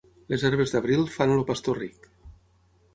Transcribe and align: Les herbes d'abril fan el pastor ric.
Les 0.31 0.45
herbes 0.49 0.73
d'abril 0.77 1.05
fan 1.17 1.37
el 1.37 1.47
pastor 1.53 1.81
ric. 1.85 2.13